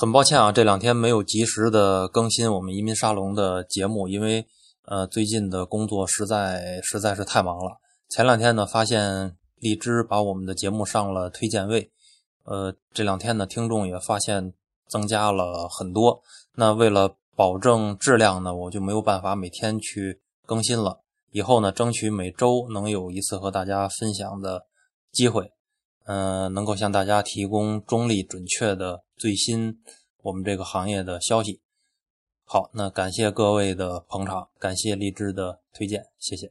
[0.00, 4.46] 很抱歉啊，这两天没有及时的更新我们移民沙龙的节目，因为
[4.86, 7.72] 呃最近的工作实在实在是太忙了。
[8.08, 11.90] 前两天呢，发现荔枝把我们的节目上了推荐位，
[12.44, 14.54] 呃这两天呢，听众也发现
[14.88, 16.22] 增加了很多。
[16.54, 21.00] 那为了保证质量呢，我就没有办法每天去更新了。
[21.30, 24.64] 以后呢，争取每周能有一次和大家分享的
[25.12, 25.52] 机会。
[26.06, 29.82] 嗯，能够向大家提供中立、准确的最新
[30.22, 31.60] 我们这个行业的消息。
[32.42, 36.50] 好，那感谢各位的捧场，感谢励志的推荐，谢谢。